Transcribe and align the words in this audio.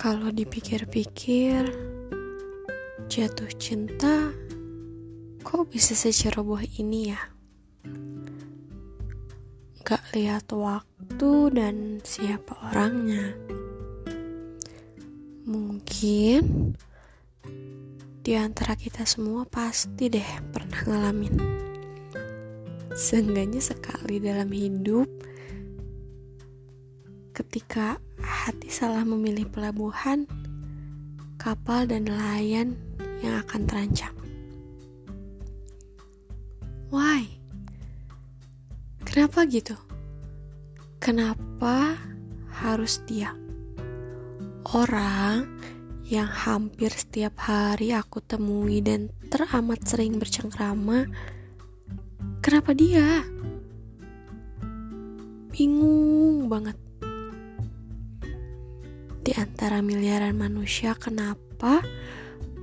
Kalau 0.00 0.32
dipikir-pikir, 0.32 1.60
jatuh 3.04 3.52
cinta 3.60 4.32
kok 5.44 5.68
bisa 5.68 5.92
seceroboh 5.92 6.64
ini 6.80 7.12
ya? 7.12 7.20
Gak 9.84 10.00
lihat 10.16 10.48
waktu 10.56 11.52
dan 11.52 12.00
siapa 12.00 12.72
orangnya. 12.72 13.36
Mungkin 15.44 16.72
di 18.24 18.32
antara 18.40 18.80
kita 18.80 19.04
semua 19.04 19.44
pasti 19.44 20.08
deh 20.08 20.32
pernah 20.48 20.80
ngalamin. 20.80 21.36
Seenggaknya 22.96 23.60
sekali 23.60 24.16
dalam 24.16 24.48
hidup 24.48 25.12
ketika 27.36 28.00
hati 28.40 28.72
salah 28.72 29.04
memilih 29.04 29.44
pelabuhan, 29.52 30.24
kapal 31.36 31.84
dan 31.84 32.08
nelayan 32.08 32.72
yang 33.20 33.36
akan 33.44 33.68
terancam. 33.68 34.16
Why? 36.88 37.28
Kenapa 39.04 39.44
gitu? 39.44 39.76
Kenapa 40.96 42.00
harus 42.64 43.04
dia? 43.04 43.36
Orang 44.72 45.60
yang 46.08 46.32
hampir 46.32 46.88
setiap 46.96 47.36
hari 47.44 47.92
aku 47.92 48.24
temui 48.24 48.80
dan 48.80 49.12
teramat 49.28 49.84
sering 49.84 50.16
bercengkrama, 50.16 51.04
kenapa 52.40 52.72
dia? 52.72 53.20
Bingung 55.52 56.48
banget 56.48 56.89
antara 59.40 59.80
miliaran 59.80 60.36
manusia, 60.36 60.92
kenapa 60.92 61.80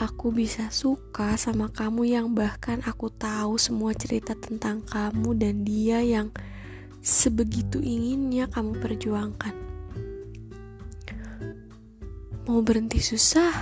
aku 0.00 0.32
bisa 0.32 0.72
suka 0.72 1.36
sama 1.36 1.68
kamu 1.68 2.08
yang 2.08 2.26
bahkan 2.32 2.80
aku 2.88 3.12
tahu 3.12 3.60
semua 3.60 3.92
cerita 3.92 4.32
tentang 4.32 4.80
kamu 4.88 5.36
dan 5.36 5.68
dia 5.68 6.00
yang 6.00 6.32
sebegitu 7.04 7.76
inginnya 7.76 8.48
kamu 8.48 8.80
perjuangkan. 8.80 9.52
Mau 12.48 12.64
berhenti 12.64 13.04
susah, 13.04 13.52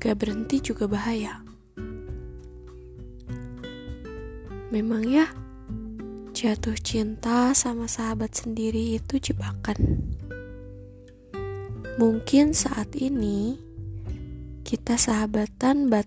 gak 0.00 0.16
berhenti 0.16 0.64
juga 0.64 0.88
bahaya. 0.88 1.44
Memang 4.72 5.04
ya, 5.04 5.28
jatuh 6.32 6.76
cinta 6.80 7.52
sama 7.52 7.84
sahabat 7.88 8.32
sendiri 8.32 8.96
itu 8.96 9.20
jebakan. 9.20 10.07
Mungkin 11.98 12.54
saat 12.54 12.94
ini 12.94 13.58
kita 14.62 14.94
sahabatan, 14.94 15.90
but 15.90 16.06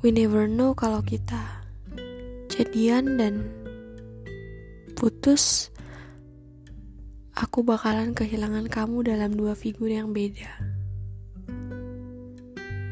we 0.00 0.08
never 0.08 0.48
know 0.48 0.72
kalau 0.72 1.04
kita 1.04 1.36
jadian 2.48 3.20
dan 3.20 3.52
putus. 4.96 5.68
Aku 7.36 7.60
bakalan 7.60 8.16
kehilangan 8.16 8.72
kamu 8.72 9.12
dalam 9.12 9.36
dua 9.36 9.52
figur 9.52 9.92
yang 9.92 10.16
beda. 10.16 10.56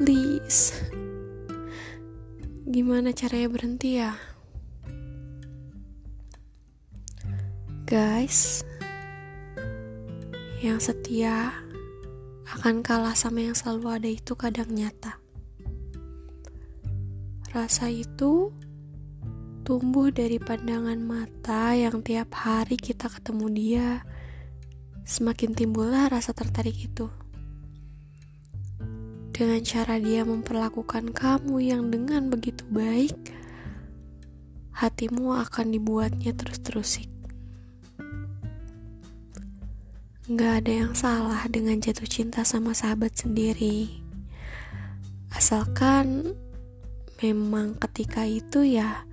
Please, 0.00 0.72
gimana 2.64 3.12
caranya 3.12 3.52
berhenti 3.52 4.00
ya? 4.00 4.16
Guys, 7.84 8.64
yang 10.62 10.78
setia 10.78 11.50
akan 12.46 12.86
kalah 12.86 13.18
sama 13.18 13.42
yang 13.42 13.58
selalu 13.58 13.98
ada 13.98 14.06
itu 14.06 14.38
kadang 14.38 14.70
nyata. 14.70 15.18
Rasa 17.50 17.90
itu 17.90 18.54
tumbuh 19.66 20.14
dari 20.14 20.38
pandangan 20.38 21.02
mata 21.02 21.74
yang 21.74 21.98
tiap 22.06 22.30
hari 22.38 22.78
kita 22.78 23.10
ketemu 23.10 23.46
dia, 23.50 23.88
semakin 25.02 25.50
timbullah 25.50 26.06
rasa 26.06 26.30
tertarik 26.30 26.78
itu. 26.78 27.10
Dengan 29.34 29.66
cara 29.66 29.98
dia 29.98 30.22
memperlakukan 30.22 31.10
kamu 31.10 31.58
yang 31.58 31.90
dengan 31.90 32.30
begitu 32.30 32.62
baik, 32.70 33.18
hatimu 34.78 35.42
akan 35.42 35.74
dibuatnya 35.74 36.30
terus-terusik. 36.38 37.21
Gak 40.32 40.64
ada 40.64 40.72
yang 40.72 40.96
salah 40.96 41.44
dengan 41.44 41.76
jatuh 41.76 42.08
cinta 42.08 42.40
sama 42.40 42.72
sahabat 42.72 43.12
sendiri. 43.12 44.00
Asalkan 45.28 46.32
memang 47.20 47.76
ketika 47.76 48.24
itu 48.24 48.64
ya 48.64 49.04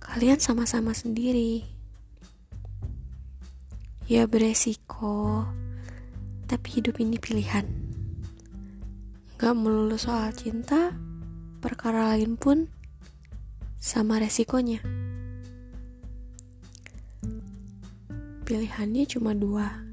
kalian 0.00 0.40
sama-sama 0.40 0.96
sendiri. 0.96 1.68
Ya 4.08 4.24
beresiko, 4.24 5.44
tapi 6.48 6.80
hidup 6.80 6.96
ini 7.04 7.20
pilihan. 7.20 7.68
Gak 9.36 9.52
melulu 9.52 10.00
soal 10.00 10.32
cinta, 10.32 10.96
perkara 11.60 12.16
lain 12.16 12.40
pun 12.40 12.72
sama 13.76 14.16
resikonya. 14.16 14.80
Pilihannya 18.48 19.04
cuma 19.04 19.36
dua 19.36 19.91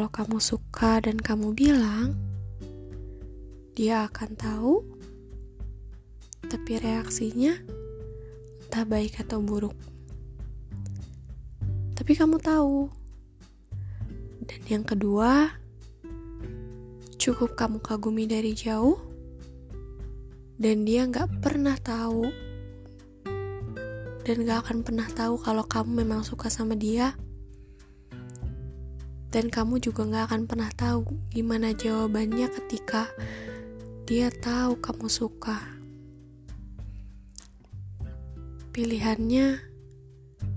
kalau 0.00 0.16
kamu 0.16 0.40
suka 0.40 0.96
dan 1.04 1.20
kamu 1.20 1.52
bilang, 1.52 2.16
dia 3.76 4.08
akan 4.08 4.32
tahu, 4.32 4.80
tapi 6.48 6.80
reaksinya 6.80 7.52
entah 8.64 8.88
baik 8.88 9.20
atau 9.20 9.44
buruk. 9.44 9.76
Tapi 11.92 12.16
kamu 12.16 12.40
tahu. 12.40 12.88
Dan 14.48 14.60
yang 14.72 14.84
kedua, 14.88 15.52
cukup 17.20 17.52
kamu 17.52 17.84
kagumi 17.84 18.24
dari 18.24 18.56
jauh, 18.56 18.96
dan 20.56 20.88
dia 20.88 21.04
nggak 21.04 21.44
pernah 21.44 21.76
tahu, 21.76 22.24
dan 24.24 24.48
gak 24.48 24.64
akan 24.64 24.80
pernah 24.80 25.12
tahu 25.12 25.36
kalau 25.44 25.68
kamu 25.68 26.08
memang 26.08 26.24
suka 26.24 26.48
sama 26.48 26.72
dia 26.72 27.12
dan 29.30 29.46
kamu 29.46 29.78
juga 29.78 30.02
gak 30.10 30.34
akan 30.34 30.42
pernah 30.50 30.70
tahu 30.74 31.06
gimana 31.30 31.70
jawabannya 31.70 32.50
ketika 32.50 33.06
dia 34.10 34.26
tahu 34.26 34.74
kamu 34.82 35.06
suka. 35.06 35.58
Pilihannya 38.74 39.62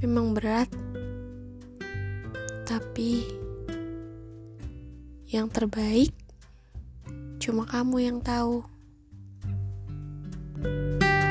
memang 0.00 0.32
berat, 0.32 0.72
tapi 2.64 3.28
yang 5.28 5.52
terbaik 5.52 6.12
cuma 7.40 7.68
kamu 7.68 8.08
yang 8.08 8.18
tahu. 8.24 8.64
thank 10.62 11.02
you 11.02 11.21